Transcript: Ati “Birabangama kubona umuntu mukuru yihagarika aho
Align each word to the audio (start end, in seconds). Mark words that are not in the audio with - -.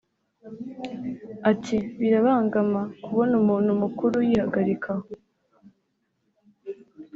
Ati 1.51 1.77
“Birabangama 1.99 2.81
kubona 3.03 3.33
umuntu 3.41 3.69
mukuru 3.81 4.15
yihagarika 4.29 4.91
aho 4.97 5.09